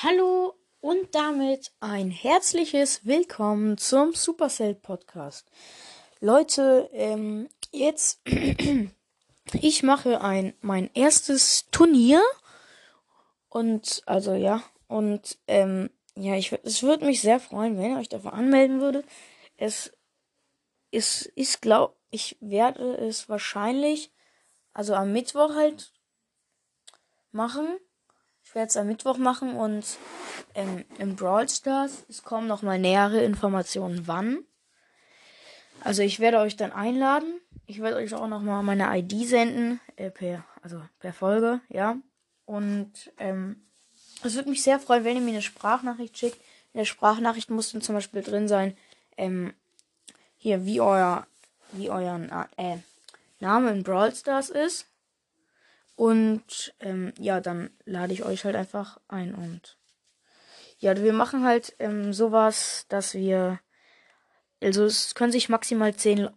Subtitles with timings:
[0.00, 5.50] Hallo und damit ein herzliches Willkommen zum Supercell Podcast.
[6.20, 8.20] Leute, ähm, jetzt
[9.54, 12.22] ich mache ein mein erstes Turnier
[13.48, 18.08] und also ja und ähm, ja ich es würde mich sehr freuen, wenn ihr euch
[18.08, 19.04] dafür anmelden würdet.
[19.56, 19.92] Es
[20.92, 24.12] ist ist glaub ich werde es wahrscheinlich
[24.72, 25.92] also am Mittwoch halt
[27.32, 27.80] machen
[28.48, 29.84] ich werde es am Mittwoch machen und
[30.54, 34.38] ähm, im Brawl Stars, es kommen nochmal nähere Informationen wann.
[35.84, 37.42] Also ich werde euch dann einladen.
[37.66, 41.98] Ich werde euch auch nochmal meine ID senden, äh, per, also per Folge, ja.
[42.46, 43.66] Und ähm,
[44.24, 46.40] es würde mich sehr freuen, wenn ihr mir eine Sprachnachricht schickt.
[46.72, 48.78] In der Sprachnachricht muss dann zum Beispiel drin sein,
[49.18, 49.52] ähm,
[50.38, 51.26] hier, wie euer,
[51.72, 52.78] wie euer äh,
[53.40, 54.86] Name in Brawl Stars ist.
[55.98, 59.76] Und ähm, ja, dann lade ich euch halt einfach ein und
[60.78, 63.58] ja, wir machen halt ähm, sowas, dass wir
[64.62, 66.28] also es können sich maximal zehn,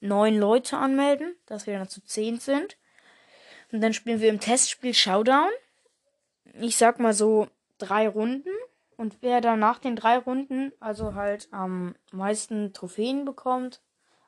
[0.00, 2.76] neun Leute anmelden, dass wir dann zu zehn sind.
[3.72, 5.50] Und dann spielen wir im Testspiel Showdown.
[6.54, 8.50] Ich sag mal so drei Runden.
[8.96, 13.80] Und wer dann nach den drei Runden also halt am meisten Trophäen bekommt,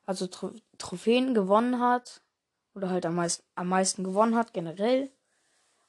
[0.07, 2.22] also Tro Trophäen gewonnen hat,
[2.75, 5.11] oder halt am meisten, am meisten gewonnen hat, generell.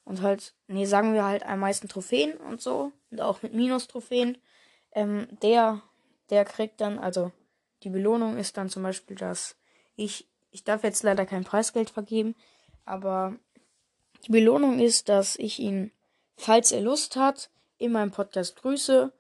[0.05, 2.91] Und halt, nee, sagen wir halt am meisten Trophäen und so.
[3.09, 4.37] Und auch mit Minus-Trophäen.
[4.91, 5.81] Ähm, der,
[6.29, 7.31] der kriegt dann, also
[7.83, 9.55] die Belohnung ist dann zum Beispiel, dass
[9.95, 12.35] ich, ich darf jetzt leider kein Preisgeld vergeben,
[12.85, 13.35] aber
[14.25, 15.91] die Belohnung ist, dass ich ihn,
[16.35, 19.11] falls er Lust hat, in meinem Podcast grüße.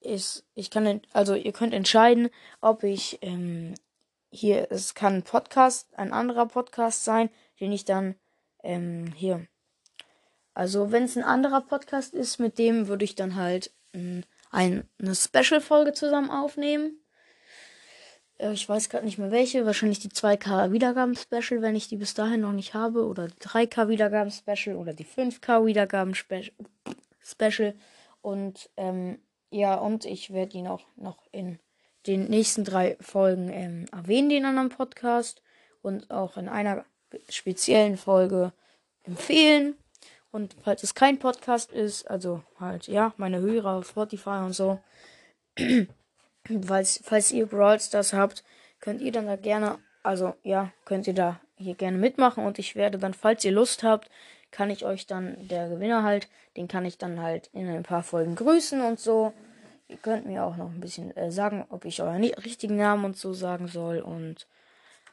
[0.00, 2.30] Ist, ich kann, also ihr könnt entscheiden,
[2.62, 3.74] ob ich ähm,
[4.30, 8.14] hier, es kann ein Podcast, ein anderer Podcast sein, den ich dann
[8.62, 9.46] ähm, hier.
[10.54, 14.88] Also, wenn es ein anderer Podcast ist, mit dem würde ich dann halt ähm, ein,
[14.98, 17.00] eine Special-Folge zusammen aufnehmen.
[18.38, 19.66] Äh, ich weiß gerade nicht mehr welche.
[19.66, 23.06] Wahrscheinlich die 2K Wiedergaben-Special, wenn ich die bis dahin noch nicht habe.
[23.06, 27.74] Oder die 3K Wiedergaben-Special oder die 5K Wiedergaben-Special.
[28.22, 29.18] Und ähm,
[29.50, 31.58] ja, und ich werde ihn auch noch in
[32.06, 35.42] den nächsten drei Folgen ähm, erwähnen, den anderen Podcast.
[35.82, 36.84] Und auch in einer
[37.30, 38.52] speziellen Folge
[39.04, 39.74] empfehlen.
[40.30, 44.78] Und falls es kein Podcast ist, also halt, ja, meine Hörer auf Spotify und so,
[46.66, 48.44] falls, falls ihr Brawl Stars habt,
[48.80, 52.76] könnt ihr dann da gerne, also ja, könnt ihr da hier gerne mitmachen und ich
[52.76, 54.08] werde dann, falls ihr Lust habt,
[54.50, 58.02] kann ich euch dann, der Gewinner halt, den kann ich dann halt in ein paar
[58.02, 59.32] Folgen grüßen und so.
[59.90, 63.16] Ihr könnt mir auch noch ein bisschen äh, sagen, ob ich euren richtigen Namen und
[63.16, 63.98] so sagen soll.
[63.98, 64.46] Und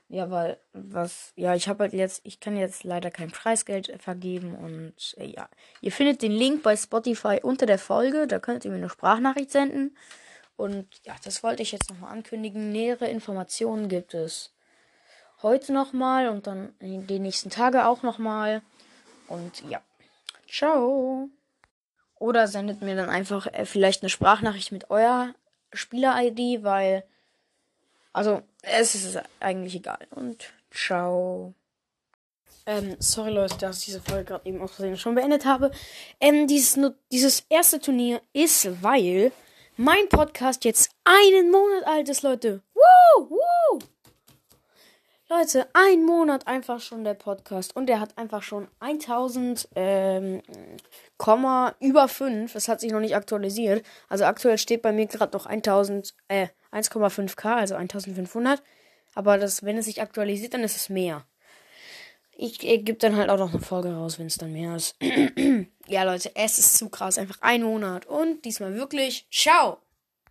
[0.07, 4.55] ja, weil was, ja, ich habe halt jetzt, ich kann jetzt leider kein Preisgeld vergeben.
[4.55, 5.49] Und äh, ja,
[5.81, 8.27] ihr findet den Link bei Spotify unter der Folge.
[8.27, 9.97] Da könnt ihr mir eine Sprachnachricht senden.
[10.57, 12.71] Und ja, das wollte ich jetzt nochmal ankündigen.
[12.71, 14.53] Nähere Informationen gibt es
[15.41, 18.61] heute nochmal und dann in den nächsten Tagen auch nochmal.
[19.27, 19.81] Und ja,
[20.47, 21.29] ciao.
[22.19, 25.33] Oder sendet mir dann einfach äh, vielleicht eine Sprachnachricht mit eurer
[25.73, 27.03] Spieler-ID, weil.
[28.13, 30.07] Also, es ist eigentlich egal.
[30.11, 31.53] Und ciao.
[32.65, 35.71] Ähm, sorry Leute, dass ich diese Folge gerade eben aus Versehen schon beendet habe.
[36.19, 36.77] Ähm, dieses,
[37.11, 39.31] dieses erste Turnier ist, weil
[39.77, 42.61] mein Podcast jetzt einen Monat alt ist, Leute.
[42.73, 43.29] Woo!
[43.29, 43.79] Woo!
[45.29, 50.41] Leute, ein Monat einfach schon der Podcast und der hat einfach schon 1000 ähm,
[51.17, 52.53] Komma über 5.
[52.53, 53.85] Das hat sich noch nicht aktualisiert.
[54.07, 58.63] Also aktuell steht bei mir gerade noch 1000 äh 1,5k, also 1500.
[59.15, 61.25] Aber das, wenn es sich aktualisiert, dann ist es mehr.
[62.31, 64.95] Ich äh, gebe dann halt auch noch eine Folge raus, wenn es dann mehr ist.
[65.87, 67.17] ja, Leute, es ist zu krass.
[67.17, 68.05] Einfach ein Monat.
[68.05, 69.27] Und diesmal wirklich.
[69.29, 69.79] Ciao!